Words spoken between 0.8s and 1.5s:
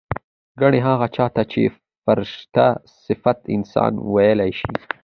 هغه چا ته